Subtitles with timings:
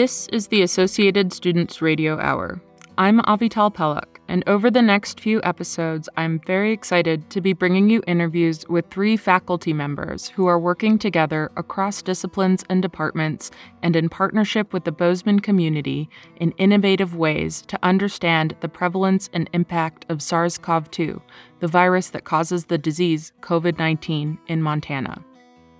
[0.00, 2.58] This is the Associated Students Radio Hour.
[2.96, 7.90] I'm Avital Pelak, and over the next few episodes, I'm very excited to be bringing
[7.90, 13.50] you interviews with three faculty members who are working together across disciplines and departments
[13.82, 19.50] and in partnership with the Bozeman community in innovative ways to understand the prevalence and
[19.52, 21.20] impact of SARS CoV 2,
[21.58, 25.22] the virus that causes the disease COVID 19 in Montana.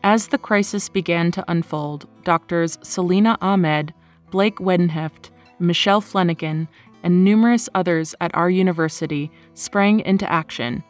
[0.03, 3.95] As the crisis began to unfold, doctors Selena Ahmed,
[4.31, 6.69] Blake Wiedenheft, Michelle Flenniken,
[7.03, 10.83] and numerous others at our university sprang into action,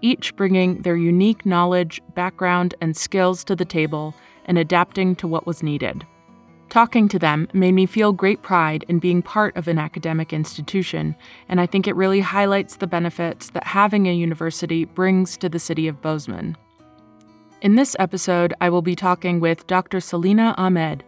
[0.00, 4.14] each bringing their unique knowledge, background, and skills to the table
[4.46, 6.06] and adapting to what was needed.
[6.70, 11.16] Talking to them made me feel great pride in being part of an academic institution,
[11.48, 15.58] and I think it really highlights the benefits that having a university brings to the
[15.58, 16.56] city of Bozeman.
[17.62, 19.98] In this episode, I will be talking with Dr.
[20.00, 21.04] Selena Ahmed,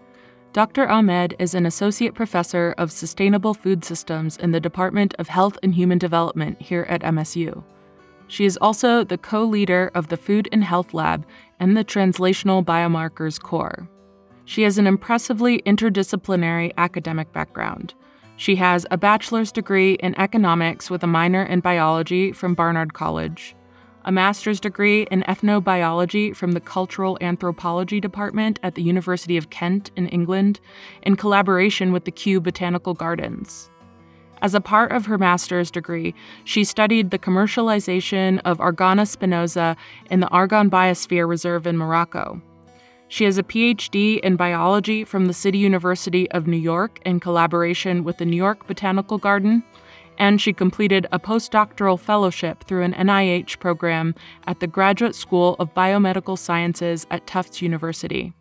[0.52, 0.88] Dr.
[0.88, 5.72] Ahmed is an associate professor of sustainable food systems in the Department of Health and
[5.72, 7.62] Human Development here at MSU.
[8.26, 11.24] She is also the co leader of the Food and Health Lab
[11.60, 13.88] and the Translational Biomarkers Core.
[14.44, 17.94] She has an impressively interdisciplinary academic background.
[18.36, 23.54] She has a bachelor's degree in economics with a minor in biology from Barnard College
[24.10, 29.92] a master's degree in ethnobiology from the Cultural Anthropology Department at the University of Kent
[29.94, 30.58] in England,
[31.02, 33.70] in collaboration with the Kew Botanical Gardens.
[34.42, 39.76] As a part of her master's degree, she studied the commercialization of Argania spinosa
[40.10, 42.42] in the Argonne Biosphere Reserve in Morocco.
[43.06, 48.02] She has a PhD in biology from the City University of New York in collaboration
[48.02, 49.62] with the New York Botanical Garden
[50.20, 54.14] and she completed a postdoctoral fellowship through an NIH program
[54.46, 58.34] at the Graduate School of Biomedical Sciences at Tufts University.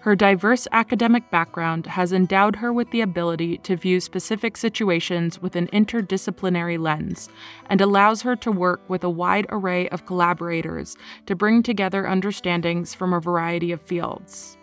[0.00, 5.54] Her diverse academic background has endowed her with the ability to view specific situations with
[5.54, 7.28] an interdisciplinary lens
[7.68, 12.94] and allows her to work with a wide array of collaborators to bring together understandings
[12.94, 14.56] from a variety of fields.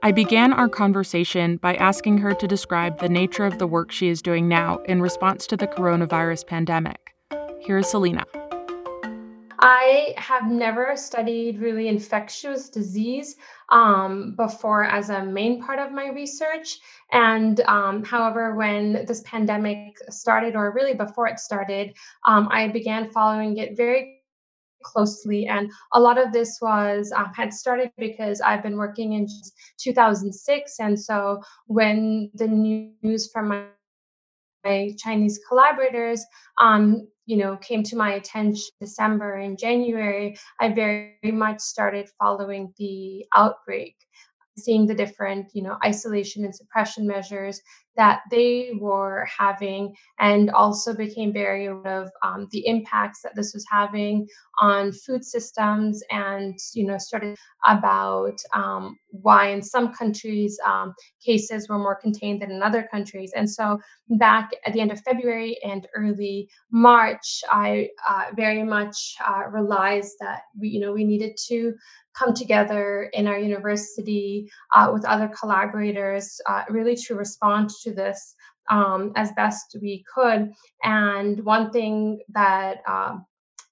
[0.00, 4.06] I began our conversation by asking her to describe the nature of the work she
[4.06, 7.16] is doing now in response to the coronavirus pandemic.
[7.58, 8.24] Here is Selena.
[9.58, 13.34] I have never studied really infectious disease
[13.70, 16.78] um, before as a main part of my research.
[17.10, 21.92] And um, however, when this pandemic started, or really before it started,
[22.24, 24.17] um, I began following it very
[24.82, 25.46] closely.
[25.46, 29.26] And a lot of this was um, had started because I've been working in
[29.78, 30.80] 2006.
[30.80, 33.64] And so when the news from my,
[34.64, 36.24] my Chinese collaborators,
[36.60, 42.72] um, you know, came to my attention December and January, I very much started following
[42.78, 43.96] the outbreak
[44.58, 47.60] seeing the different you know isolation and suppression measures
[47.98, 53.52] that they were having and also became very aware of um, the impacts that this
[53.52, 54.26] was having
[54.60, 57.36] on food systems and you know started
[57.66, 63.32] about um, why in some countries um, cases were more contained than in other countries.
[63.36, 63.78] And so
[64.10, 70.14] back at the end of february and early march i uh, very much uh, realized
[70.20, 71.74] that we you know we needed to
[72.14, 78.34] come together in our university uh, with other collaborators uh, really to respond to this
[78.70, 80.52] um, as best we could.
[80.84, 83.18] And one thing that uh,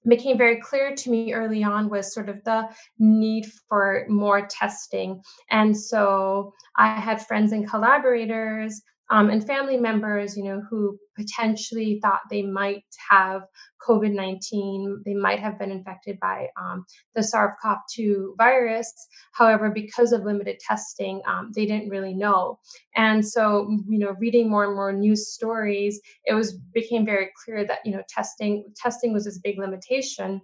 [0.07, 2.69] became very clear to me early on was sort of the
[2.99, 5.21] need for more testing.
[5.51, 11.99] And so I had friends and collaborators um, and family members, you know, who potentially
[12.01, 13.43] thought they might have
[13.87, 16.85] COVID 19, they might have been infected by um,
[17.15, 18.93] the SARS CoV 2 virus.
[19.31, 22.59] However, because of limited testing, um, they didn't really know.
[22.95, 27.65] And so, you know, reading more and more news stories, it was became very clear
[27.65, 30.41] that, you know, testing testing was this big limitation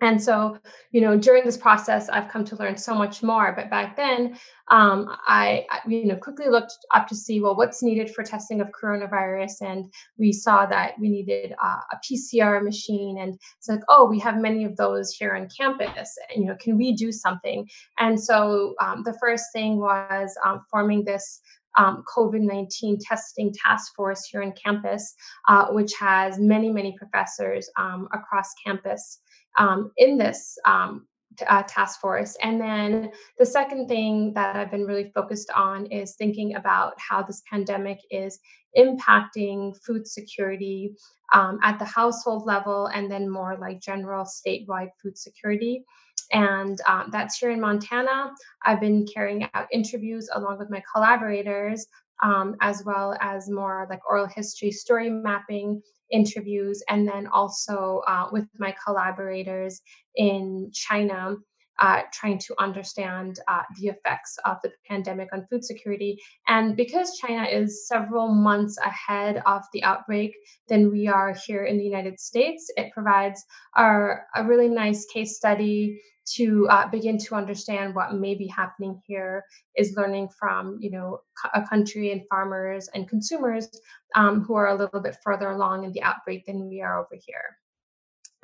[0.00, 0.58] and so,
[0.90, 3.52] you know, during this process, I've come to learn so much more.
[3.56, 4.36] But back then,
[4.68, 8.68] um, I, you know, quickly looked up to see, well, what's needed for testing of
[8.68, 14.06] coronavirus, and we saw that we needed uh, a PCR machine, and it's like, oh,
[14.06, 16.16] we have many of those here on campus.
[16.30, 17.68] And, you know, can we do something?
[17.98, 21.40] And so, um, the first thing was um, forming this
[21.76, 25.14] um, COVID 19 testing task force here on campus,
[25.48, 29.20] uh, which has many, many professors um, across campus
[29.56, 31.06] um, in this um,
[31.38, 32.36] t- uh, task force.
[32.42, 37.22] And then the second thing that I've been really focused on is thinking about how
[37.22, 38.38] this pandemic is
[38.76, 40.94] impacting food security
[41.32, 45.84] um, at the household level and then more like general statewide food security.
[46.32, 48.32] and um, that's here in Montana.
[48.64, 51.86] I've been carrying out interviews along with my collaborators,
[52.22, 58.28] um, as well as more like oral history, story mapping interviews, and then also uh,
[58.30, 59.80] with my collaborators
[60.16, 61.36] in China
[61.80, 66.18] uh, trying to understand uh, the effects of the pandemic on food security.
[66.46, 70.36] And because China is several months ahead of the outbreak
[70.68, 73.44] than we are here in the United States, it provides
[73.76, 79.00] our, a really nice case study to uh, begin to understand what may be happening
[79.06, 79.44] here
[79.76, 81.20] is learning from you know
[81.54, 83.68] a country and farmers and consumers
[84.14, 87.14] um, who are a little bit further along in the outbreak than we are over
[87.26, 87.58] here.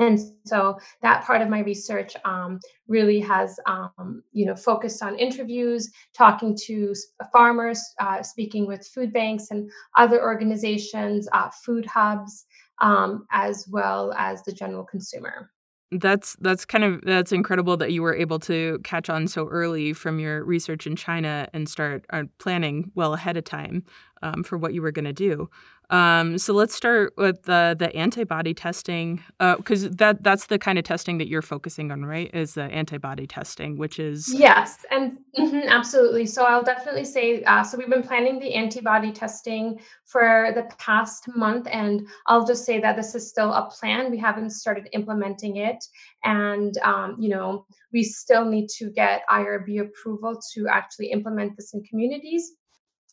[0.01, 5.19] And so that part of my research um, really has um, you know focused on
[5.19, 6.95] interviews talking to
[7.33, 12.47] farmers uh, speaking with food banks and other organizations uh, food hubs
[12.81, 15.51] um, as well as the general consumer
[15.93, 19.93] that's that's kind of that's incredible that you were able to catch on so early
[19.93, 23.85] from your research in China and start uh, planning well ahead of time
[24.23, 25.51] um, for what you were going to do.
[25.91, 30.79] Um, so let's start with the the antibody testing because uh, that that's the kind
[30.79, 32.31] of testing that you're focusing on, right?
[32.33, 36.27] Is the antibody testing, which is yes, and mm-hmm, absolutely.
[36.27, 37.77] So I'll definitely say uh, so.
[37.77, 42.95] We've been planning the antibody testing for the past month, and I'll just say that
[42.95, 44.13] this is still a plan.
[44.13, 45.85] We haven't started implementing it,
[46.23, 51.75] and um, you know we still need to get IRB approval to actually implement this
[51.75, 52.53] in communities.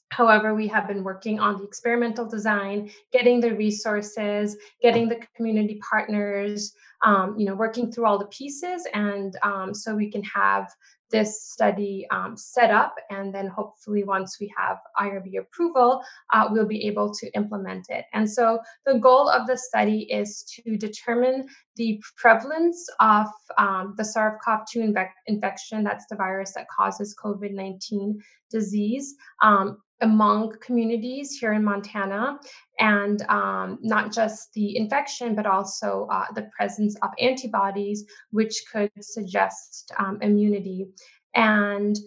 [0.09, 5.79] However, we have been working on the experimental design, getting the resources, getting the community
[5.87, 6.73] partners,
[7.03, 10.69] um, you know, working through all the pieces, and um, so we can have
[11.09, 16.01] this study um, set up, and then hopefully, once we have IRB approval,
[16.33, 18.05] uh, we'll be able to implement it.
[18.13, 23.27] And so, the goal of the study is to determine the prevalence of
[23.57, 25.83] um, the SARS-CoV-2 inve- infection.
[25.83, 28.15] That's the virus that causes COVID-19
[28.49, 32.39] disease um, among communities here in Montana,
[32.79, 38.91] and um, not just the infection, but also uh, the presence of antibodies, which could
[39.01, 40.87] suggest um, immunity.
[41.33, 41.97] And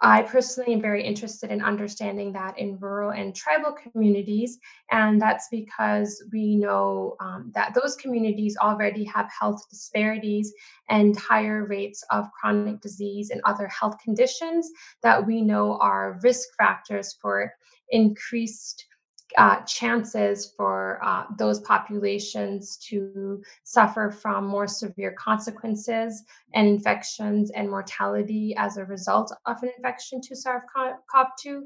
[0.00, 4.58] I personally am very interested in understanding that in rural and tribal communities.
[4.90, 10.52] And that's because we know um, that those communities already have health disparities
[10.88, 14.70] and higher rates of chronic disease and other health conditions
[15.02, 17.52] that we know are risk factors for
[17.90, 18.86] increased
[19.36, 26.24] uh, chances for uh, those populations to suffer from more severe consequences
[26.54, 31.62] and infections and mortality as a result of an infection to SARS-CoV-2.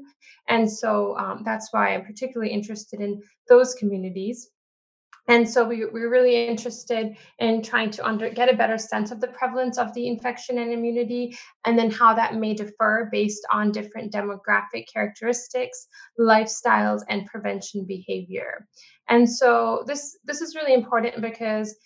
[0.49, 4.49] And so um, that's why I'm particularly interested in those communities.
[5.31, 9.21] And so we, we're really interested in trying to under, get a better sense of
[9.21, 13.71] the prevalence of the infection and immunity, and then how that may differ based on
[13.71, 15.87] different demographic characteristics,
[16.19, 18.67] lifestyles, and prevention behavior.
[19.07, 21.77] And so this this is really important because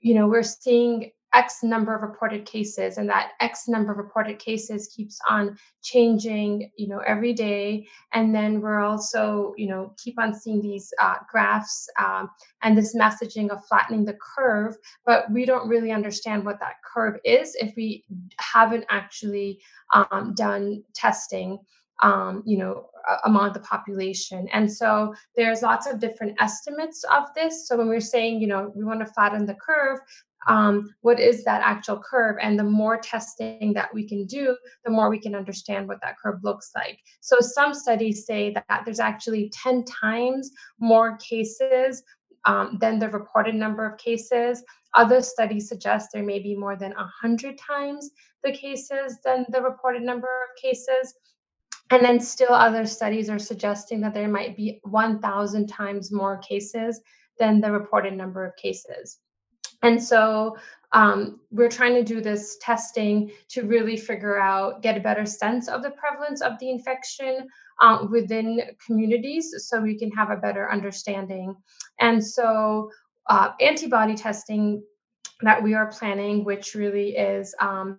[0.00, 4.38] you know we're seeing X number of reported cases, and that X number of reported
[4.38, 7.86] cases keeps on changing, you know, every day.
[8.12, 12.30] And then we're also, you know, keep on seeing these uh, graphs um,
[12.62, 14.76] and this messaging of flattening the curve,
[15.06, 18.04] but we don't really understand what that curve is if we
[18.38, 19.60] haven't actually
[19.94, 21.58] um, done testing.
[22.02, 22.88] Um, you know,
[23.24, 24.48] among the population.
[24.52, 27.68] And so there's lots of different estimates of this.
[27.68, 30.00] So when we're saying, you know, we want to flatten the curve,
[30.46, 32.36] um, what is that actual curve?
[32.40, 36.18] And the more testing that we can do the more we can understand what that
[36.18, 36.98] curve looks like.
[37.20, 42.02] So some studies say that there's actually 10 times more cases
[42.44, 44.64] um, than the reported number of cases.
[44.94, 48.10] Other studies suggest there may be more than 100 times
[48.42, 51.14] the cases than the reported number of cases.
[51.90, 57.00] And then still other studies are suggesting that there might be 1000 times more cases
[57.38, 59.18] than the reported number of cases
[59.82, 60.56] and so
[60.92, 65.68] um, we're trying to do this testing to really figure out, get a better sense
[65.68, 67.48] of the prevalence of the infection
[67.80, 71.56] um, within communities so we can have a better understanding.
[71.98, 72.90] And so
[73.28, 74.82] uh, antibody testing
[75.40, 77.98] that we are planning, which really is um,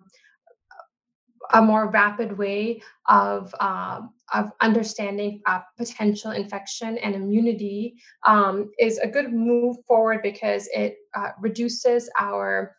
[1.52, 7.94] a more rapid way of um, of understanding uh, potential infection and immunity
[8.26, 12.74] um, is a good move forward because it uh, reduces our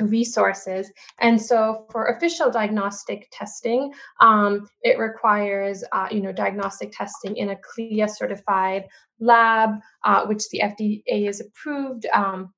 [0.00, 0.90] resources.
[1.18, 7.50] And so for official diagnostic testing, um, it requires, uh, you know, diagnostic testing in
[7.50, 8.84] a CLIA certified
[9.18, 9.70] lab,
[10.04, 12.06] uh, which the FDA is approved.
[12.14, 12.52] Um,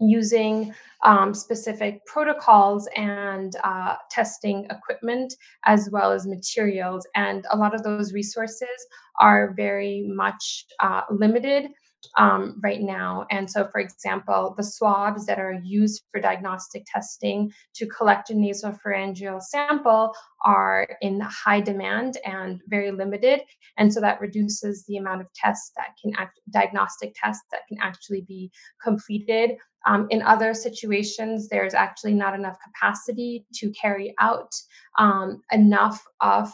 [0.00, 7.06] using um, specific protocols and uh, testing equipment as well as materials.
[7.14, 8.68] And a lot of those resources
[9.20, 11.70] are very much uh, limited
[12.16, 13.26] um, right now.
[13.30, 18.34] And so, for example, the swabs that are used for diagnostic testing to collect a
[18.34, 20.14] nasopharyngeal sample
[20.44, 23.42] are in high demand and very limited.
[23.76, 27.78] And so that reduces the amount of tests that can act, diagnostic tests that can
[27.80, 28.50] actually be
[28.82, 29.52] completed.
[29.86, 34.54] Um, in other situations, there's actually not enough capacity to carry out
[34.98, 36.52] um, enough of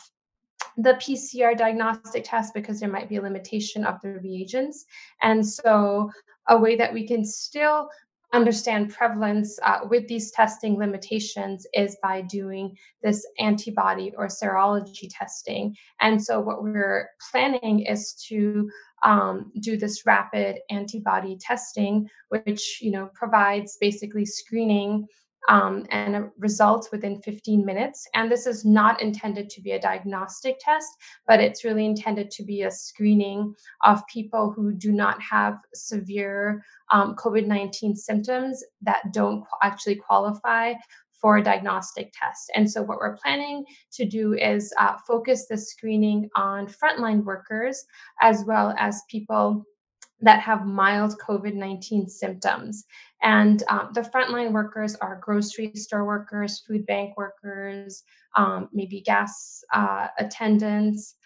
[0.77, 4.85] the PCR diagnostic test because there might be a limitation of the reagents.
[5.23, 6.11] And so,
[6.49, 7.89] a way that we can still
[8.33, 15.75] understand prevalence uh, with these testing limitations is by doing this antibody or serology testing.
[16.01, 18.71] And so, what we're planning is to
[19.05, 25.07] um, do this rapid antibody testing, which you know provides basically screening
[25.49, 28.09] um, and results within 15 minutes.
[28.15, 30.89] And this is not intended to be a diagnostic test,
[31.27, 36.65] but it's really intended to be a screening of people who do not have severe
[36.93, 40.75] um, COVID 19 symptoms that don't actually qualify
[41.21, 42.51] for a diagnostic test.
[42.55, 47.85] And so, what we're planning to do is uh, focus the screening on frontline workers
[48.21, 49.65] as well as people
[50.21, 52.85] that have mild COVID 19 symptoms.
[53.23, 58.03] And um, the frontline workers are grocery store workers, food bank workers,
[58.37, 61.17] um, maybe gas uh, attendants,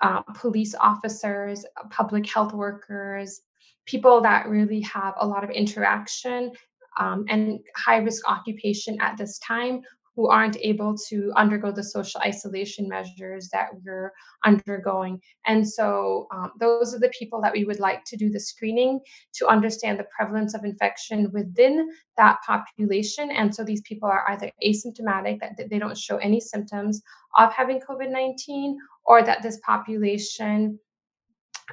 [0.00, 3.40] uh, police officers, public health workers,
[3.86, 6.52] people that really have a lot of interaction
[6.98, 9.80] um, and high risk occupation at this time
[10.18, 14.12] who aren't able to undergo the social isolation measures that we're
[14.44, 15.22] undergoing.
[15.46, 18.98] And so, um, those are the people that we would like to do the screening
[19.34, 23.30] to understand the prevalence of infection within that population.
[23.30, 27.00] And so, these people are either asymptomatic, that they don't show any symptoms
[27.38, 30.80] of having COVID 19, or that this population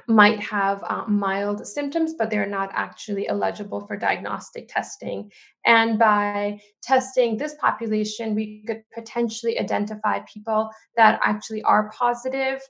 [0.08, 5.30] might have uh, mild symptoms, but they're not actually eligible for diagnostic testing.
[5.64, 12.60] And by testing this population, we could potentially identify people that actually are positive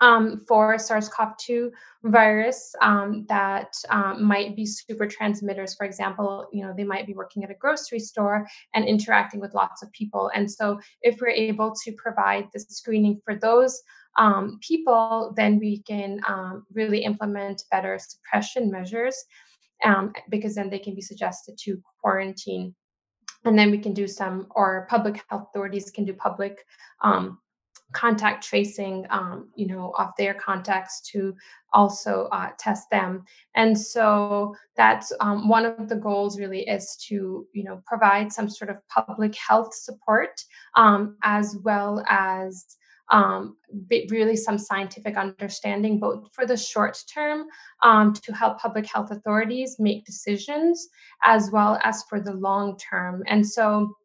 [0.00, 1.70] um, for SARS-CoV-2
[2.04, 5.74] virus um, that um, might be super transmitters.
[5.74, 9.54] For example, you know they might be working at a grocery store and interacting with
[9.54, 10.30] lots of people.
[10.34, 13.82] And so, if we're able to provide the screening for those
[14.18, 19.16] um, people, then we can um, really implement better suppression measures
[19.84, 22.74] um, because then they can be suggested to quarantine.
[23.44, 26.64] And then we can do some, or public health authorities can do public
[27.92, 31.34] contact tracing, um, you know, of their contacts to
[31.72, 33.24] also uh, test them.
[33.54, 38.48] And so that's um, one of the goals really is to, you know, provide some
[38.48, 40.42] sort of public health support
[40.76, 42.76] um, as well as
[43.10, 43.56] um,
[44.08, 47.46] really some scientific understanding, both for the short term
[47.82, 50.88] um, to help public health authorities make decisions,
[51.24, 53.22] as well as for the long term.
[53.26, 53.96] And so,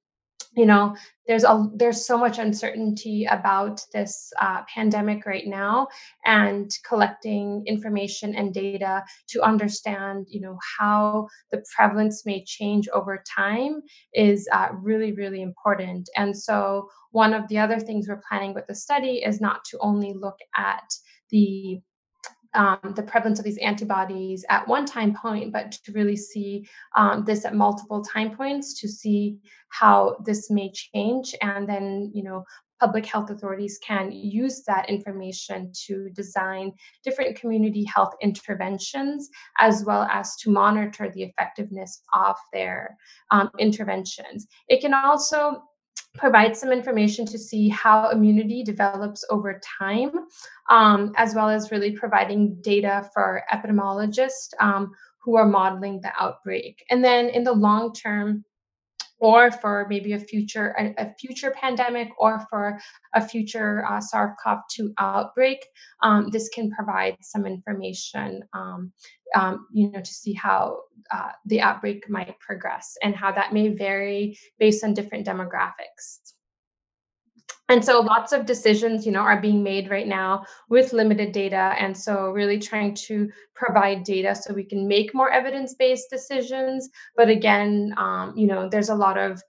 [0.56, 0.96] you know
[1.28, 5.88] there's a there's so much uncertainty about this uh, pandemic right now
[6.26, 13.24] and collecting information and data to understand you know how the prevalence may change over
[13.36, 13.82] time
[14.14, 16.10] is uh, really really important.
[16.16, 19.78] And so one of the other things we're planning with the study is not to
[19.80, 20.84] only look at
[21.30, 21.82] the
[22.56, 27.24] um, the prevalence of these antibodies at one time point, but to really see um,
[27.26, 29.38] this at multiple time points to see
[29.70, 31.36] how this may change.
[31.42, 32.46] And then, you know,
[32.80, 40.04] public health authorities can use that information to design different community health interventions as well
[40.12, 42.98] as to monitor the effectiveness of their
[43.32, 44.48] um, interventions.
[44.68, 45.64] It can also
[46.18, 50.12] provide some information to see how immunity develops over time,
[50.70, 56.84] um, as well as really providing data for epidemiologists um, who are modeling the outbreak.
[56.90, 58.46] And then in the long term,
[59.26, 62.80] or for maybe a future a, a future pandemic or for
[63.16, 65.66] a future uh, SARS-CoV-2 outbreak,
[66.04, 68.92] um, this can provide some information, um,
[69.34, 70.78] um, you know, to see how
[71.10, 76.35] uh, the outbreak might progress and how that may vary based on different demographics
[77.70, 81.74] and so lots of decisions you know are being made right now with limited data
[81.80, 86.90] and so really trying to provide data so we can make more evidence-based decisions.
[87.16, 89.42] But again um, you know there's a lot of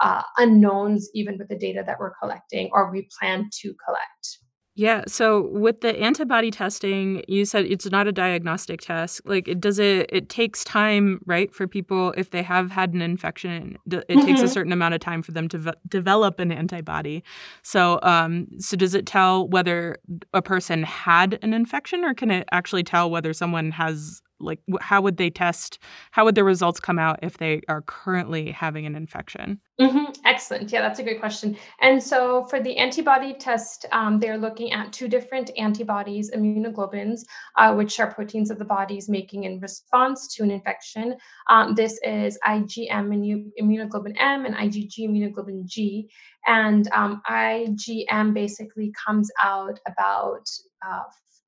[0.00, 4.38] uh, unknowns even with the data that we're collecting or we plan to collect
[4.78, 5.02] Yeah.
[5.08, 9.20] So with the antibody testing, you said it's not a diagnostic test.
[9.24, 10.08] Like, it does it?
[10.12, 13.76] It takes time, right, for people if they have had an infection.
[13.86, 14.20] It mm-hmm.
[14.20, 14.52] takes a mm-hmm.
[14.52, 17.24] certain amount of time for them to v- develop an antibody.
[17.64, 19.98] So, um, so does it tell whether
[20.32, 25.00] a person had an infection, or can it actually tell whether someone has like how
[25.00, 25.78] would they test
[26.10, 29.60] how would the results come out if they are currently having an infection?
[29.80, 30.12] Mm-hmm.
[30.24, 30.72] excellent.
[30.72, 31.56] Yeah that's a great question.
[31.80, 37.20] And so for the antibody test um, they're looking at two different antibodies immunoglobulins
[37.56, 41.16] uh, which are proteins of the body's making in response to an infection.
[41.48, 46.08] Um, this is igm immunoglobulin m and igg immunoglobulin g.
[46.46, 50.48] And um, igm basically comes out about
[50.86, 51.02] uh,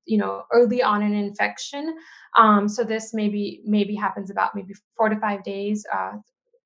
[0.05, 1.95] you know early on an infection.
[2.37, 6.13] Um, so this maybe maybe happens about maybe four to five days uh,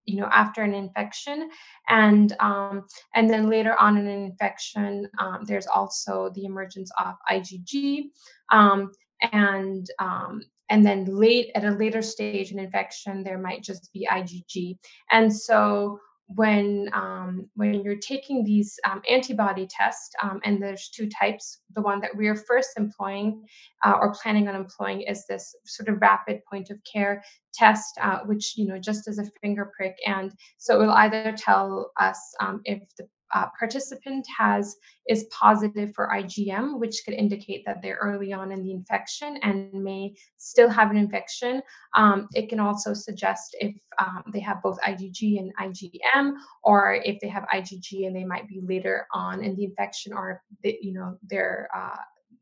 [0.05, 1.49] you know after an infection.
[1.89, 7.15] And um, and then later on in an infection um, there's also the emergence of
[7.31, 8.09] igg
[8.51, 8.91] um,
[9.31, 14.07] and um, and then late at a later stage in infection there might just be
[14.11, 14.77] igg
[15.11, 21.07] and so when um, when you're taking these um, antibody tests, um, and there's two
[21.07, 21.59] types.
[21.75, 23.43] The one that we are first employing
[23.83, 28.19] uh, or planning on employing is this sort of rapid point of care test, uh,
[28.25, 32.19] which you know just as a finger prick, and so it will either tell us
[32.39, 34.77] um, if the uh, participant has
[35.07, 39.71] is positive for IgM, which could indicate that they're early on in the infection and
[39.73, 41.61] may still have an infection.
[41.95, 47.19] Um, it can also suggest if um, they have both IgG and IgM, or if
[47.19, 50.93] they have IgG and they might be later on in the infection, or they, you
[50.93, 51.97] know they're uh,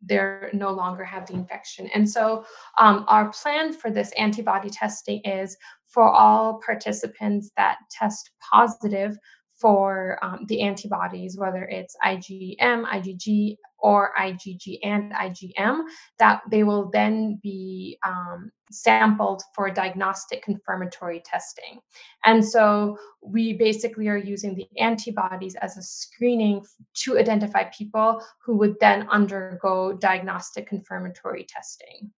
[0.05, 1.89] they're no longer have the infection.
[1.93, 2.45] And so
[2.77, 5.57] um, our plan for this antibody testing is
[5.87, 9.17] for all participants that test positive
[9.63, 15.83] for um, the antibodies, whether it's IgM, IgG, or IgG and IgM,
[16.19, 21.79] that they will then be um, sampled for diagnostic confirmatory testing.
[22.25, 26.65] And so we basically are using the antibodies as a screening
[27.03, 32.11] to identify people who would then undergo diagnostic confirmatory testing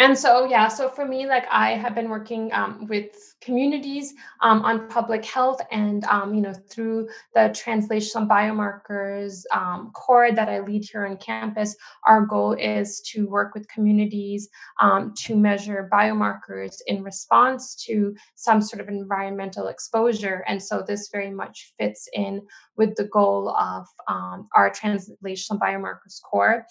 [0.00, 4.62] and so yeah so for me like i have been working um, with communities um,
[4.62, 10.58] on public health and um, you know through the translational biomarkers um, core that i
[10.60, 14.48] lead here on campus our goal is to work with communities
[14.80, 20.44] um, to measure biomarkers in response to some sort of environmental exposure.
[20.46, 22.40] And so this very much fits in
[22.76, 26.64] with the goal of um, our translational biomarkers core.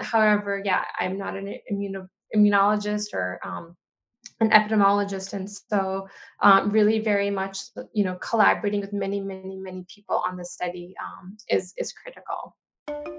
[0.00, 3.76] However, yeah, I'm not an immuno immunologist or um,
[4.40, 6.08] an epidemiologist and so
[6.42, 7.58] um, really very much
[7.92, 12.56] you know collaborating with many many many people on the study um, is is critical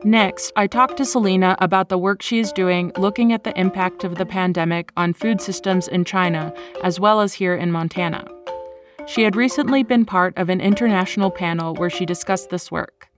[0.04, 4.04] Next, I talked to Selena about the work she is doing looking at the impact
[4.04, 8.28] of the pandemic on food systems in China, as well as here in Montana.
[9.08, 13.10] She had recently been part of an international panel where she discussed this work.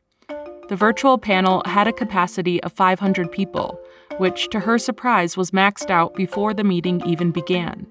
[0.69, 3.79] The virtual panel had a capacity of 500 people,
[4.17, 7.87] which, to her surprise, was maxed out before the meeting even began.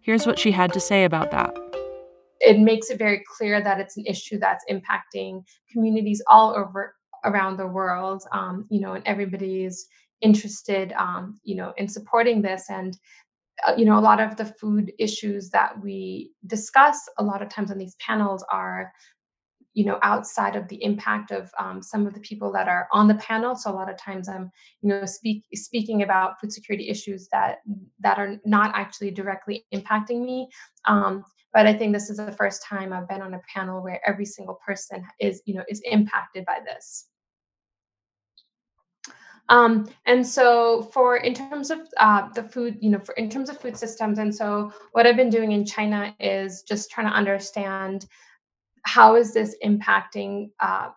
[0.00, 1.54] Here's what she had to say about that.
[2.40, 7.56] It makes it very clear that it's an issue that's impacting communities all over around
[7.56, 9.86] the world, um, you know, and everybody is
[10.20, 12.64] interested, um, you know, in supporting this.
[12.68, 12.96] And
[13.66, 17.48] uh, you know, a lot of the food issues that we discuss a lot of
[17.48, 18.92] times on these panels are
[19.74, 23.08] you know outside of the impact of um, some of the people that are on
[23.08, 23.54] the panel.
[23.54, 24.50] So a lot of times i'm
[24.82, 27.58] you know speak, speaking about food security issues that
[28.00, 30.48] that are not actually directly impacting me.
[30.86, 34.00] Um, but i think this is the first time i've been on a panel where
[34.06, 37.06] every single person is you know is impacted by this.
[39.48, 43.48] Um, and so for in terms of uh, the food, you know, for in terms
[43.48, 47.14] of food systems, and so what I've been doing in China is just trying to
[47.14, 48.06] understand
[48.88, 50.88] how is this impacting uh,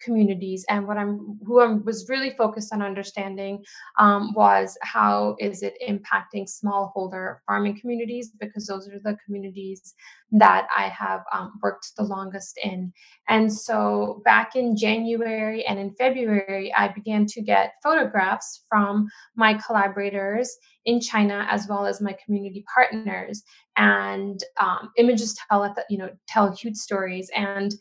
[0.00, 0.64] communities?
[0.68, 3.64] And what i'm who i was really focused on understanding
[3.98, 8.30] um, was how is it impacting smallholder farming communities?
[8.38, 9.94] Because those are the communities
[10.30, 12.92] that i have um, worked the longest in.
[13.28, 19.54] And so back in january and in february i began to get photographs from my
[19.54, 23.42] collaborators in china as well as my community partners.
[23.76, 27.30] And um, images tell you know tell huge stories.
[27.34, 27.74] And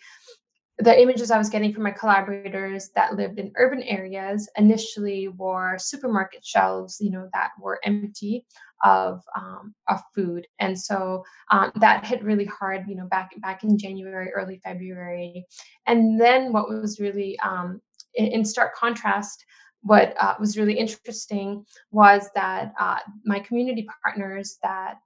[0.77, 5.77] the images I was getting from my collaborators that lived in urban areas initially were
[5.77, 8.45] supermarket shelves, you know, that were empty
[8.83, 13.63] of um, of food, and so um, that hit really hard, you know, back back
[13.63, 15.45] in January, early February,
[15.85, 17.79] and then what was really um,
[18.15, 19.45] in, in stark contrast
[19.81, 24.99] what uh, was really interesting was that uh, my community partners that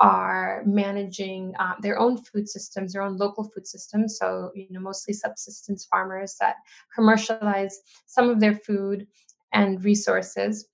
[0.00, 4.16] are managing uh, their own food systems, their own local food systems.
[4.18, 6.56] So, you know, mostly subsistence farmers that
[6.94, 9.06] commercialize some of their food
[9.52, 10.68] and resources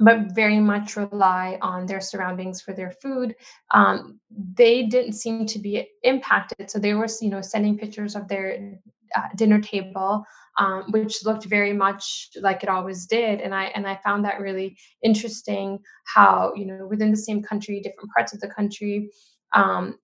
[0.00, 3.34] but very much rely on their surroundings for their food.
[3.72, 4.20] Um,
[4.54, 8.78] they didn't seem to be impacted, so they were, you know, sending pictures of their
[9.16, 10.24] uh, dinner table,
[10.58, 13.40] um, which looked very much like it always did.
[13.40, 15.78] And I and I found that really interesting.
[16.04, 19.10] How you know within the same country, different parts of the country,
[19.54, 19.98] um,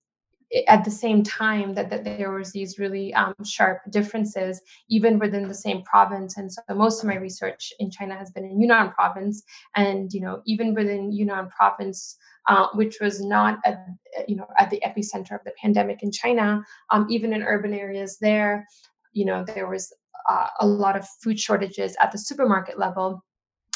[0.67, 5.47] at the same time that, that there was these really um, sharp differences even within
[5.47, 8.91] the same province and so most of my research in china has been in yunnan
[8.91, 9.43] province
[9.75, 13.85] and you know even within yunnan province uh, which was not at
[14.27, 18.17] you know at the epicenter of the pandemic in china um, even in urban areas
[18.21, 18.67] there
[19.15, 19.91] you know there was
[20.29, 23.23] uh, a lot of food shortages at the supermarket level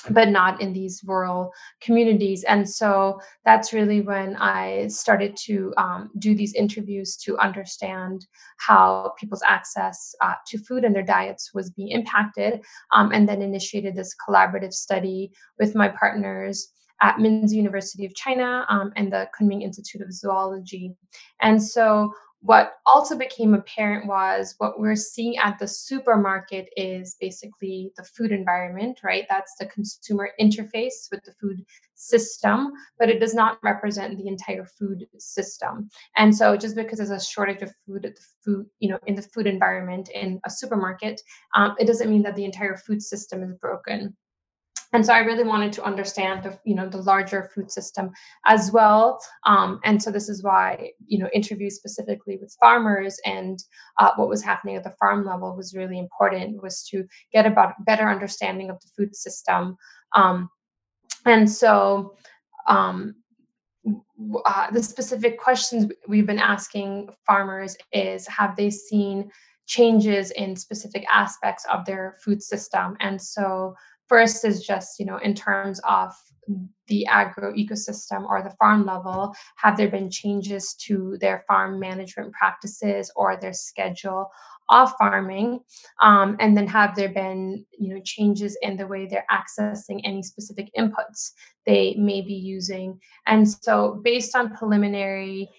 [0.09, 2.43] but not in these rural communities.
[2.45, 8.25] And so that's really when I started to um, do these interviews to understand
[8.57, 12.61] how people's access uh, to food and their diets was being impacted,
[12.93, 16.69] um, and then initiated this collaborative study with my partners
[17.01, 20.93] at Minzu University of China um, and the Kunming Institute of Zoology.
[21.41, 27.91] And so what also became apparent was what we're seeing at the supermarket is basically
[27.97, 29.25] the food environment, right?
[29.29, 34.65] That's the consumer interface with the food system, but it does not represent the entire
[34.65, 35.89] food system.
[36.15, 39.15] And so just because there's a shortage of food at the food, you know, in
[39.15, 41.21] the food environment in a supermarket,
[41.55, 44.15] um, it doesn't mean that the entire food system is broken
[44.93, 48.11] and so i really wanted to understand the you know the larger food system
[48.45, 49.19] as well.
[49.45, 53.59] Um, and so this is why you know interviews specifically with farmers and
[53.99, 57.85] uh, what was happening at the farm level was really important was to get about
[57.85, 59.77] better understanding of the food system.
[60.15, 60.49] Um,
[61.25, 62.15] and so
[62.67, 63.15] um,
[64.45, 69.29] uh, the specific questions we've been asking farmers is have they seen
[69.65, 72.97] changes in specific aspects of their food system?
[72.99, 73.75] And so
[74.09, 76.11] First is just, you know, in terms of
[76.87, 82.33] the agro ecosystem or the farm level, have there been changes to their farm management
[82.33, 84.29] practices or their schedule
[84.69, 85.59] of farming?
[86.01, 90.23] Um, and then have there been, you know, changes in the way they're accessing any
[90.23, 91.31] specific inputs
[91.65, 92.99] they may be using?
[93.27, 95.49] And so based on preliminary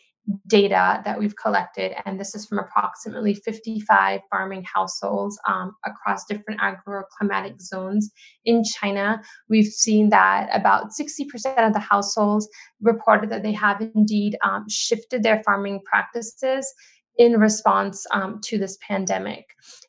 [0.46, 6.61] data that we've collected, and this is from approximately 55 farming households um, across different
[6.61, 8.11] agroclimatic zones
[8.44, 9.20] in China.
[9.48, 12.48] We've seen that about 60% of the households
[12.80, 16.72] reported that they have indeed um, shifted their farming practices
[17.18, 19.46] in response um, to this pandemic.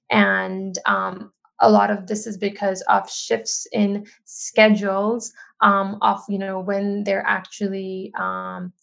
[0.09, 6.39] And um, a lot of this is because of shifts in schedules um, of you
[6.39, 8.73] know when they're actually um,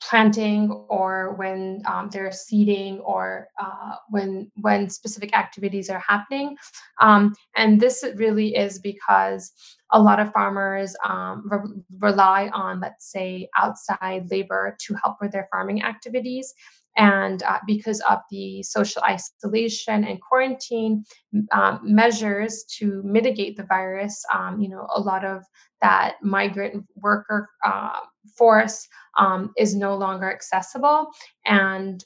[0.00, 6.56] planting or when um, they're seeding or uh, when when specific activities are happening.
[7.00, 9.52] Um, and this really is because
[9.92, 15.32] a lot of farmers um, re- rely on let's say outside labor to help with
[15.32, 16.54] their farming activities
[16.98, 21.04] and uh, because of the social isolation and quarantine
[21.52, 25.44] um, measures to mitigate the virus, um, you know, a lot of
[25.80, 28.00] that migrant worker uh,
[28.36, 31.06] force um, is no longer accessible.
[31.46, 32.04] And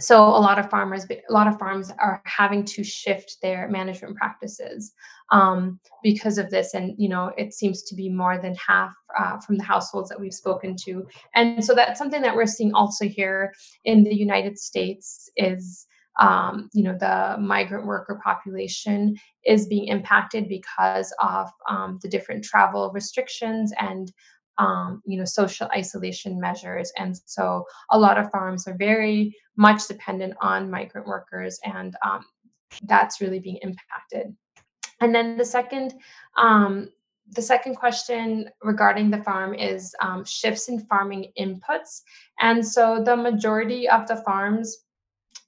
[0.00, 4.16] so a lot of farmers a lot of farms are having to shift their management
[4.16, 4.92] practices
[5.30, 6.74] um, because of this.
[6.74, 10.20] And you know it seems to be more than half uh, from the households that
[10.20, 11.06] we've spoken to.
[11.34, 13.52] And so that's something that we're seeing also here
[13.84, 15.86] in the united states is
[16.20, 22.44] um, you know the migrant worker population is being impacted because of um, the different
[22.44, 24.12] travel restrictions and
[24.58, 26.92] um, you know social isolation measures.
[26.98, 32.24] And so a lot of farms are very much dependent on migrant workers and um,
[32.82, 34.34] that's really being impacted.
[35.00, 35.94] And then the second
[36.36, 36.88] um,
[37.30, 42.02] the second question regarding the farm is um, shifts in farming inputs.
[42.40, 44.84] And so the majority of the farms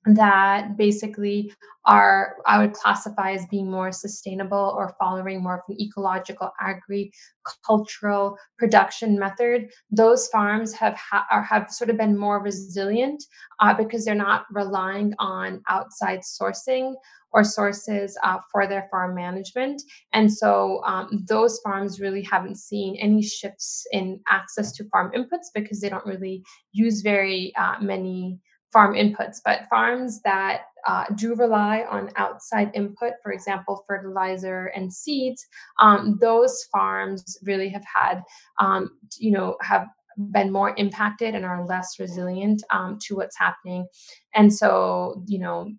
[0.07, 1.53] that basically
[1.85, 8.37] are I would classify as being more sustainable or following more of an ecological agricultural
[8.59, 9.71] production method.
[9.91, 13.23] Those farms have ha- have sort of been more resilient
[13.61, 16.95] uh, because they're not relying on outside sourcing
[17.33, 19.83] or sources uh, for their farm management.
[20.13, 25.49] And so um, those farms really haven't seen any shifts in access to farm inputs
[25.55, 26.43] because they don't really
[26.73, 28.39] use very uh, many
[28.73, 34.93] farm inputs, but farms that uh, do rely on outside input, for example, fertilizer and
[34.93, 35.45] seeds,
[35.81, 38.23] um, those farms really have had,
[38.61, 39.89] um, you know, have
[40.31, 43.87] been more impacted and are less resilient um, to what's happening.
[44.35, 45.71] And so, you know,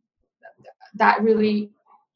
[0.95, 1.71] that really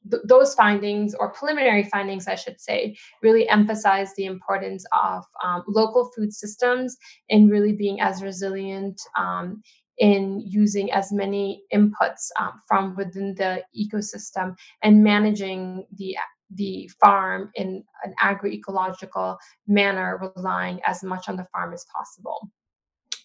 [0.10, 5.64] th- those findings or preliminary findings i should say really emphasize the importance of um,
[5.68, 6.98] local food systems
[7.30, 9.62] in really being as resilient um,
[10.02, 16.18] in using as many inputs um, from within the ecosystem and managing the
[16.56, 19.38] the farm in an agroecological
[19.68, 22.50] manner relying as much on the farm as possible.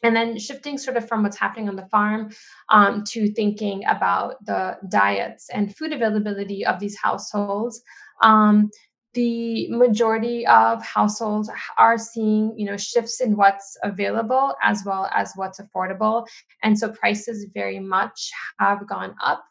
[0.04, 2.30] And then shifting sort of from what's happening on the farm
[2.68, 7.82] um, to thinking about the diets and food availability of these households
[8.22, 8.70] um,
[9.16, 15.33] the majority of households are seeing you know shifts in what's available as well as
[15.35, 16.26] what's affordable.
[16.62, 19.42] And so prices very much have gone up.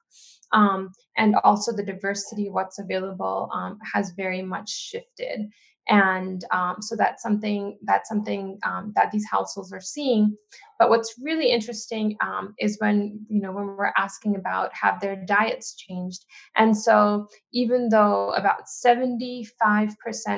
[0.51, 5.49] Um, and also the diversity of what's available um, has very much shifted
[5.89, 10.35] and um, so that's something that's something um, that these households are seeing.
[10.79, 15.15] But what's really interesting um, is when you know when we're asking about have their
[15.15, 16.25] diets changed.
[16.55, 19.47] And so even though about 75%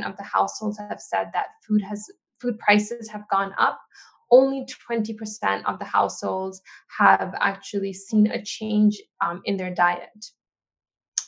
[0.05, 2.05] of the households have said that food has
[2.41, 3.79] food prices have gone up
[4.29, 6.61] only 20% of the households
[6.97, 10.09] have actually seen a change um, in their diet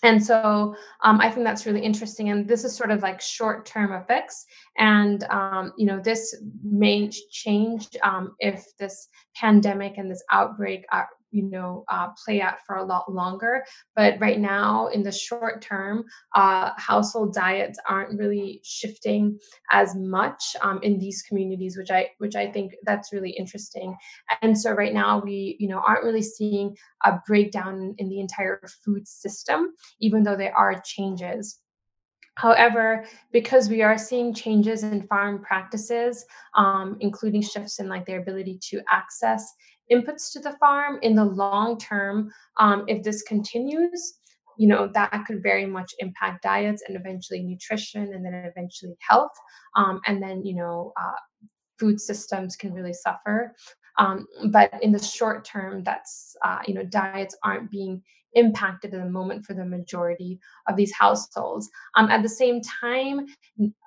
[0.04, 3.66] and so um, i think that's really interesting and this is sort of like short
[3.66, 4.46] term effects
[4.78, 11.10] and um, you know this may change um, if this pandemic and this outbreak are,
[11.32, 13.64] you know uh, play out for a lot longer
[13.96, 16.04] but right now in the short term
[16.36, 19.38] uh, household diets aren't really shifting
[19.72, 23.96] as much um, in these communities which i which i think that's really interesting.
[24.42, 28.62] And so right now we you know aren't really seeing a breakdown in the entire
[28.84, 31.60] food system even though there are changes.
[32.36, 36.24] However, because we are seeing changes in farm practices,
[36.56, 39.54] um, including shifts in like their ability to access
[39.92, 44.20] inputs to the farm in the long term, um, if this continues,
[44.60, 49.32] you know that could very much impact diets and eventually nutrition and then eventually health
[49.78, 51.20] um, and then you know uh,
[51.80, 53.56] food systems can really suffer
[53.98, 59.04] um, but in the short term that's uh, you know diets aren't being impacted at
[59.04, 61.70] the moment for the majority of these households.
[61.96, 63.26] Um, at the same time,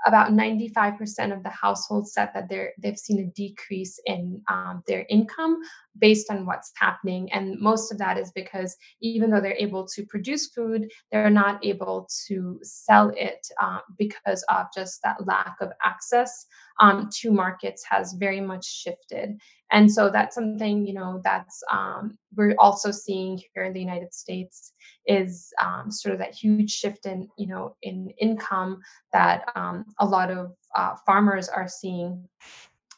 [0.07, 5.07] about 95% of the households said that they're, they've seen a decrease in um, their
[5.09, 5.61] income
[5.99, 7.31] based on what's happening.
[7.33, 11.65] And most of that is because even though they're able to produce food, they're not
[11.65, 16.47] able to sell it uh, because of just that lack of access
[16.81, 19.39] um, to markets has very much shifted.
[19.71, 24.13] And so that's something, you know, that's um, we're also seeing here in the United
[24.13, 24.73] States
[25.07, 28.81] is um, sort of that huge shift in, you know, in income
[29.13, 32.29] that um, a lot of uh, farmers are seeing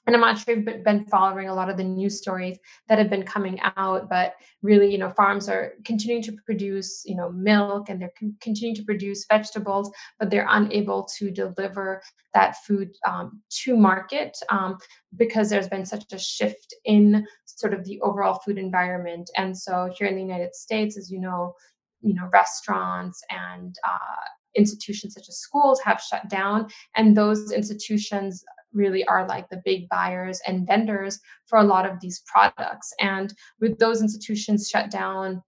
[0.06, 3.08] and I'm not sure you've been following a lot of the news stories that have
[3.08, 7.88] been coming out, but really, you know, farms are continuing to produce, you know, milk
[7.88, 12.02] and they're con- continuing to produce vegetables, but they're unable to deliver
[12.34, 14.76] that food um, to market um,
[15.16, 19.30] because there's been such a shift in sort of the overall food environment.
[19.36, 21.54] And so here in the United States, as you know,
[22.02, 28.44] you know, restaurants and uh, institutions such as schools have shut down and those institutions
[28.74, 32.92] really are like the big buyers and vendors for a lot of these products.
[33.00, 35.42] And with those institutions shut down,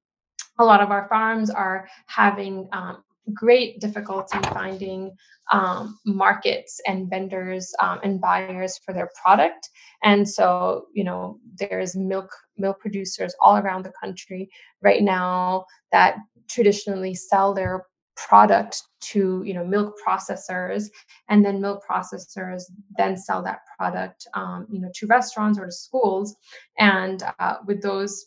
[0.59, 3.03] a lot of our farms are having um,
[3.35, 5.15] great difficulty finding
[5.53, 9.69] um, markets and vendors um, and buyers for their product.
[10.03, 14.49] And so, you know, there's milk milk producers all around the country
[14.83, 16.17] right now that
[16.49, 17.87] traditionally sell their
[18.17, 20.85] product to you know milk processors
[21.29, 22.63] and then milk processors
[22.97, 26.35] then sell that product um, you know to restaurants or to schools.
[26.79, 28.27] And uh, with those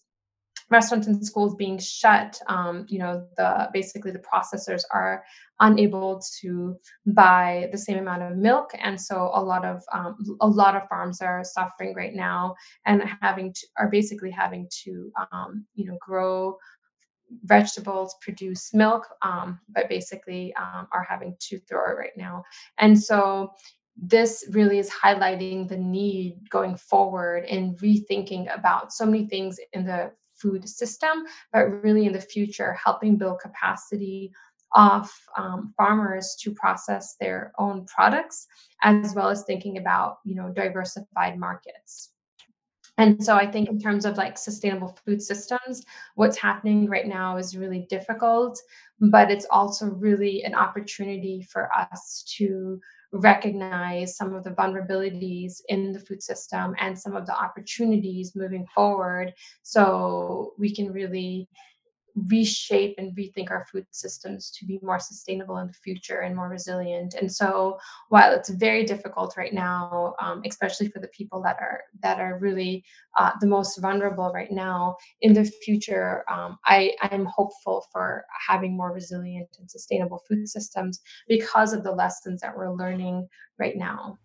[0.69, 5.23] restaurants and schools being shut um, you know the basically the processors are
[5.60, 8.71] unable to buy the same amount of milk.
[8.80, 13.04] And so a lot of um, a lot of farms are suffering right now and
[13.21, 16.58] having to are basically having to um, you know grow
[17.44, 22.44] vegetables produce milk, um, but basically um, are having to throw it right now.
[22.78, 23.54] And so
[24.02, 29.86] this really is highlighting the need going forward in rethinking about so many things in
[29.86, 34.32] the food system, but really in the future, helping build capacity
[34.74, 38.48] of um, farmers to process their own products,
[38.84, 42.12] as well as thinking about you know diversified markets.
[42.99, 45.85] And so I think in terms of like sustainable food systems,
[46.15, 48.59] what's happening right now is really difficult,
[48.99, 52.77] but it's also really an opportunity for us to
[53.13, 58.67] recognize some of the vulnerabilities in the food system and some of the opportunities moving
[58.75, 59.33] forward
[59.63, 61.47] so we can really
[62.27, 66.49] reshape and rethink our food systems to be more sustainable in the future and more
[66.49, 67.13] resilient.
[67.13, 67.77] And so,
[68.10, 72.38] while it's very difficult right now, um, especially for the people that are that are
[72.39, 72.84] really
[73.17, 78.75] uh, the most vulnerable right now, in the future, um, I am hopeful for having
[78.75, 83.27] more resilient and sustainable food systems because of the lessons that we're learning
[83.58, 84.17] right now.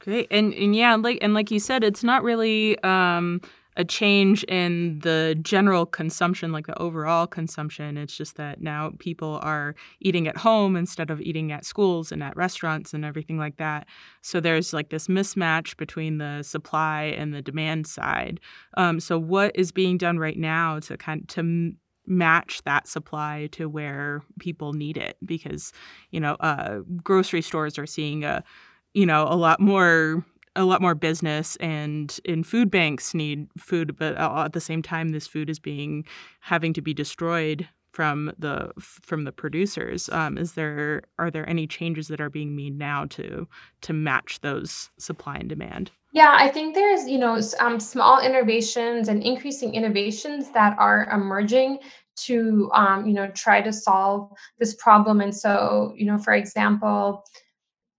[0.00, 2.78] Great, and and yeah, like and like you said, it's not really.
[2.82, 3.40] Um,
[3.76, 7.96] a change in the general consumption, like the overall consumption.
[7.96, 12.22] It's just that now people are eating at home instead of eating at schools and
[12.22, 13.86] at restaurants and everything like that.
[14.22, 18.40] So there's like this mismatch between the supply and the demand side.
[18.76, 21.72] Um, so what is being done right now to kind to
[22.06, 25.16] match that supply to where people need it?
[25.24, 25.72] Because
[26.10, 28.44] you know, uh, grocery stores are seeing a
[28.92, 30.24] you know a lot more
[30.56, 35.08] a lot more business and in food banks need food but at the same time
[35.10, 36.04] this food is being
[36.40, 40.08] having to be destroyed from the from the producers.
[40.10, 43.46] Um, is there are there any changes that are being made now to
[43.82, 45.92] to match those supply and demand?
[46.12, 51.78] Yeah i think there's you know um, small innovations and increasing innovations that are emerging
[52.16, 55.20] to um, you know try to solve this problem.
[55.20, 57.24] And so you know for example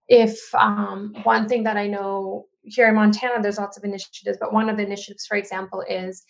[0.07, 4.53] if um, one thing that I know here in Montana, there's lots of initiatives, but
[4.53, 6.23] one of the initiatives, for example, is,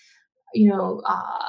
[0.53, 1.47] you know, uh,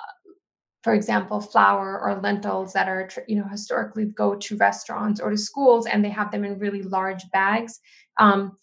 [0.83, 5.37] for example, flour or lentils that are, you know, historically go to restaurants or to
[5.37, 7.81] schools and they have them in really large bags.
[8.19, 8.57] Um,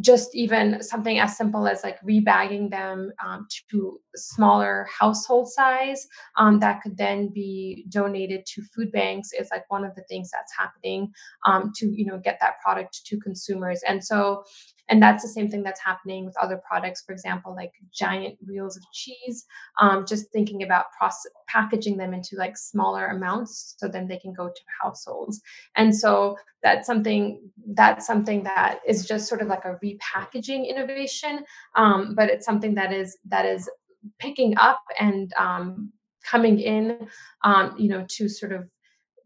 [0.00, 6.58] just even something as simple as like rebagging them um, to smaller household size um,
[6.58, 10.52] that could then be donated to food banks is like one of the things that's
[10.56, 11.12] happening
[11.46, 13.82] um, to you know get that product to consumers.
[13.86, 14.44] And so
[14.88, 18.76] and that's the same thing that's happening with other products for example like giant wheels
[18.76, 19.46] of cheese
[19.80, 24.32] um, just thinking about process, packaging them into like smaller amounts so then they can
[24.32, 25.40] go to households.
[25.76, 31.44] And so that's something that's something that is just sort of like a repackaging innovation
[31.76, 33.68] um, but it's something that is that is
[34.18, 35.92] picking up and um,
[36.24, 37.06] coming in
[37.44, 38.68] um, you know to sort of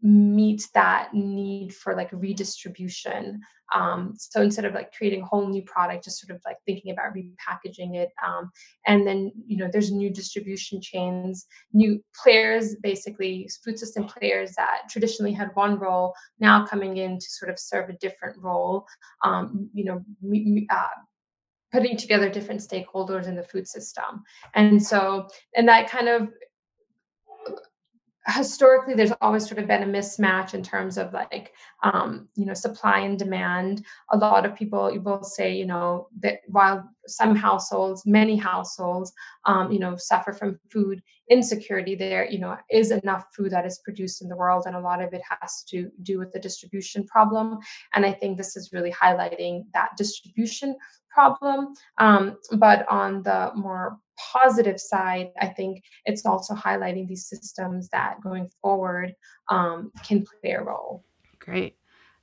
[0.01, 3.41] meet that need for like redistribution
[3.75, 6.91] um, so instead of like creating a whole new product just sort of like thinking
[6.91, 8.49] about repackaging it um,
[8.87, 14.83] and then you know there's new distribution chains new players basically food system players that
[14.89, 18.85] traditionally had one role now coming in to sort of serve a different role
[19.23, 20.03] um, you know
[20.71, 20.87] uh,
[21.71, 24.23] putting together different stakeholders in the food system.
[24.55, 26.29] And so and that kind of
[28.27, 31.53] historically there's always sort of been a mismatch in terms of like
[31.83, 33.85] um, you know supply and demand.
[34.11, 39.13] A lot of people will say you know that while some households many households
[39.45, 43.79] um, you know suffer from food insecurity there you know is enough food that is
[43.83, 47.05] produced in the world and a lot of it has to do with the distribution
[47.05, 47.57] problem.
[47.95, 50.75] And i think this is really highlighting that distribution
[51.09, 51.73] problem.
[51.97, 53.97] Um, but on the more
[54.33, 59.15] positive side, I think it's also highlighting these systems that going forward
[59.49, 61.03] um, can play a role.
[61.39, 61.75] Great.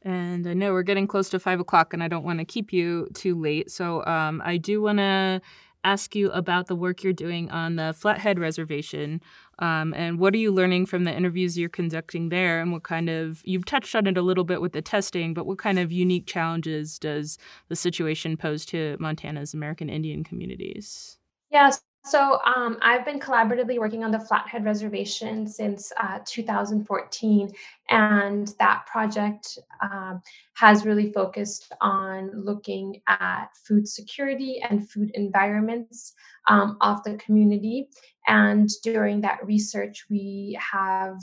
[0.02, 2.72] And I know we're getting close to five o'clock, and I don't want to keep
[2.72, 3.70] you too late.
[3.70, 5.40] So um, I do want to
[5.82, 9.20] ask you about the work you're doing on the Flathead Reservation.
[9.61, 12.61] Um, and what are you learning from the interviews you're conducting there?
[12.61, 15.46] And what kind of, you've touched on it a little bit with the testing, but
[15.46, 21.18] what kind of unique challenges does the situation pose to Montana's American Indian communities?
[21.50, 21.80] Yes.
[22.07, 27.51] So um, I've been collaboratively working on the Flathead Reservation since uh, 2014,
[27.90, 30.23] and that project um,
[30.55, 36.12] has really focused on looking at food security and food environments
[36.47, 37.88] um, of the community.
[38.29, 41.19] And during that research, we have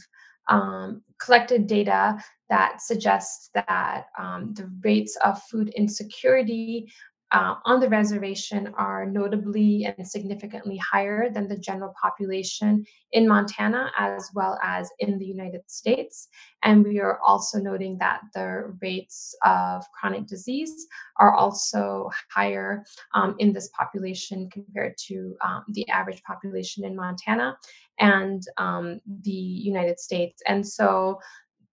[0.50, 6.92] um, collected data that suggests that um, the rates of food insecurity
[7.34, 13.92] uh, on the reservation are notably and significantly higher than the general population in Montana
[13.98, 16.28] as well as in the United States.
[16.64, 23.36] And we are also noting that the rates of chronic disease are also higher um,
[23.40, 27.58] in this population compared to um, the average population in Montana
[28.00, 30.42] and um, the United States.
[30.48, 31.20] And so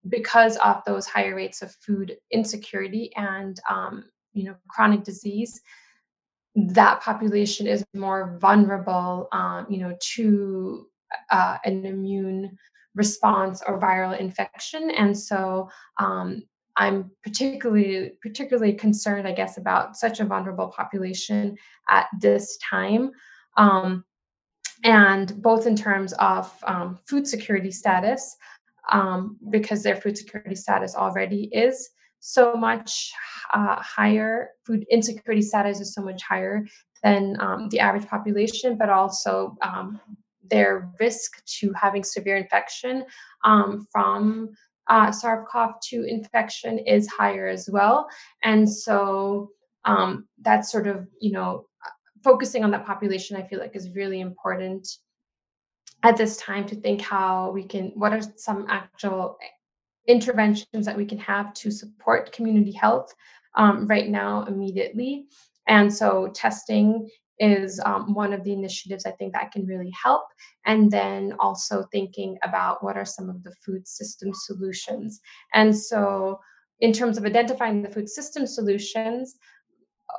[0.08, 5.62] because of those higher rates of food insecurity and um, you know chronic disease
[6.56, 10.88] that population is more vulnerable, um, you know, to
[11.32, 12.58] uh, an immune
[12.96, 16.44] response or viral infection, and so um,
[16.76, 21.56] I'm particularly particularly concerned, I guess, about such a vulnerable population
[21.90, 23.12] at this time.
[23.58, 24.04] Um,
[24.86, 28.38] and both in terms of um, food security status,
[28.92, 31.90] um, because their food security status already is
[32.20, 33.12] so much
[33.54, 36.66] uh, higher, food insecurity status is so much higher
[37.04, 40.00] than um, the average population, but also um,
[40.50, 43.06] their risk to having severe infection
[43.46, 44.50] um, from
[44.88, 48.08] uh, SARS-CoV-2 infection is higher as well.
[48.44, 49.52] And so
[49.86, 51.66] um, that's sort of, you know,
[52.24, 54.88] focusing on that population, I feel like is really important
[56.04, 59.38] at this time to think how we can, what are some actual
[60.08, 63.14] interventions that we can have to support community health
[63.56, 65.26] um, right now immediately.
[65.68, 70.24] And so testing is um, one of the initiatives I think that can really help.
[70.66, 75.22] And then also thinking about what are some of the food system solutions.
[75.54, 76.40] And so,
[76.82, 79.36] in terms of identifying the food system solutions,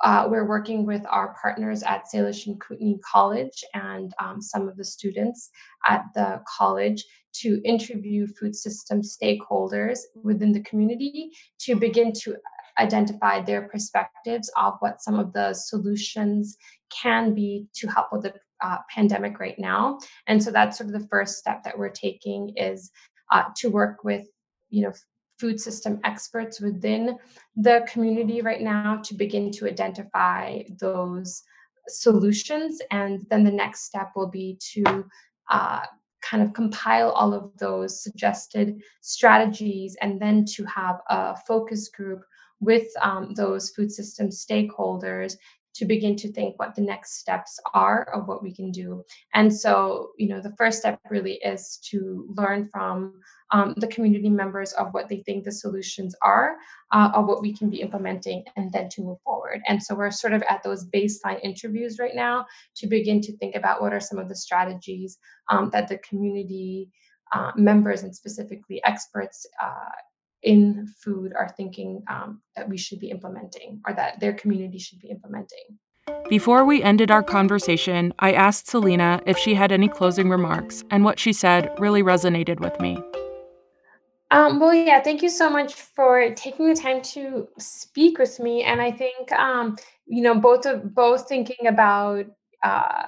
[0.02, 4.76] uh, we're working with our partners at Salish and Kootenai College and um, some of
[4.76, 5.50] the students
[5.86, 12.36] at the college to interview food system stakeholders within the community to begin to
[12.78, 16.56] identify their perspectives of what some of the solutions
[16.90, 19.98] can be to help with the uh, pandemic right now.
[20.26, 22.90] And so that's sort of the first step that we're taking is
[23.30, 24.26] uh, to work with,
[24.70, 24.92] you know,
[25.38, 27.16] food system experts within
[27.56, 31.42] the community right now to begin to identify those
[31.88, 32.80] solutions.
[32.90, 35.06] And then the next step will be to
[35.50, 35.80] uh,
[36.22, 42.22] kind of compile all of those suggested strategies and then to have a focus group
[42.60, 45.36] with um, those food system stakeholders
[45.74, 49.04] to begin to think what the next steps are of what we can do.
[49.34, 53.20] And so, you know, the first step really is to learn from
[53.52, 56.56] um, the community members of what they think the solutions are,
[56.92, 59.60] uh, of what we can be implementing, and then to move forward.
[59.66, 62.46] And so we're sort of at those baseline interviews right now
[62.76, 65.18] to begin to think about what are some of the strategies
[65.50, 66.90] um, that the community
[67.32, 69.90] uh, members and specifically experts uh,
[70.42, 74.98] in food are thinking um, that we should be implementing or that their community should
[74.98, 75.78] be implementing.
[76.28, 81.04] Before we ended our conversation, I asked Selena if she had any closing remarks, and
[81.04, 83.02] what she said really resonated with me.
[84.30, 88.62] Um, well, yeah, thank you so much for taking the time to speak with me.
[88.62, 89.76] And I think, um,
[90.06, 92.26] you know, both of both thinking about
[92.62, 93.06] uh,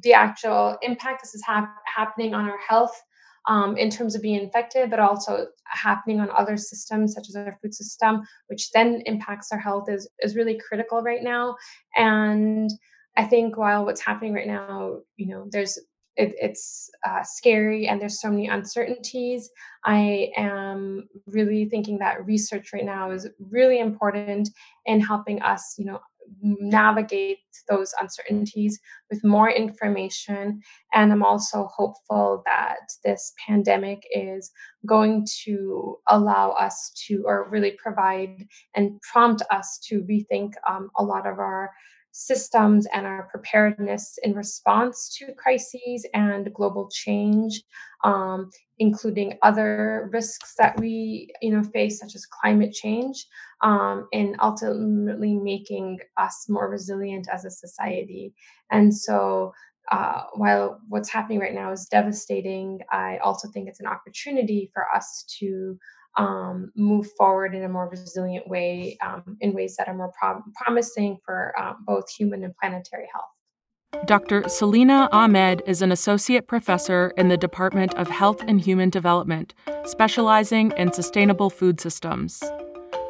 [0.00, 3.00] the actual impact this is ha- happening on our health
[3.46, 7.58] um, in terms of being infected, but also happening on other systems such as our
[7.62, 11.56] food system, which then impacts our health, is is really critical right now.
[11.96, 12.70] And
[13.16, 15.78] I think while what's happening right now, you know, there's
[16.16, 19.50] it, it's uh, scary and there's so many uncertainties.
[19.84, 24.50] I am really thinking that research right now is really important
[24.84, 26.00] in helping us, you know,
[26.40, 28.78] navigate those uncertainties
[29.10, 30.60] with more information.
[30.92, 34.50] And I'm also hopeful that this pandemic is
[34.86, 41.04] going to allow us to, or really provide and prompt us to rethink um, a
[41.04, 41.70] lot of our
[42.12, 47.62] systems and our preparedness in response to crises and global change,
[48.04, 53.26] um, including other risks that we you know face, such as climate change,
[53.62, 58.32] um, and ultimately making us more resilient as a society.
[58.70, 59.52] And so.
[59.90, 64.86] Uh, while what's happening right now is devastating, I also think it's an opportunity for
[64.94, 65.76] us to
[66.16, 70.42] um, move forward in a more resilient way um, in ways that are more pro-
[70.56, 74.04] promising for um, both human and planetary health.
[74.06, 74.48] Dr.
[74.48, 79.54] Selena Ahmed is an associate professor in the Department of Health and Human Development,
[79.84, 82.42] specializing in sustainable food systems.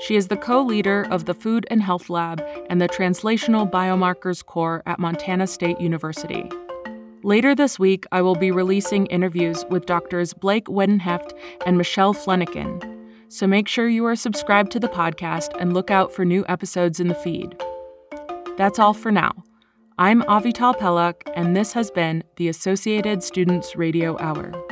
[0.01, 4.45] She is the co leader of the Food and Health Lab and the Translational Biomarkers
[4.45, 6.51] Core at Montana State University.
[7.25, 11.31] Later this week, I will be releasing interviews with doctors Blake Wiedenheft
[11.65, 12.83] and Michelle Flenniken.
[13.29, 16.99] So make sure you are subscribed to the podcast and look out for new episodes
[16.99, 17.57] in the feed.
[18.57, 19.45] That's all for now.
[19.99, 24.72] I'm Avital Pelak, and this has been the Associated Students Radio Hour.